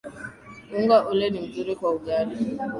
Unga 0.77 1.05
ule 1.09 1.29
ni 1.29 1.39
mzuri 1.41 1.75
kwa 1.75 1.91
ugali. 1.91 2.35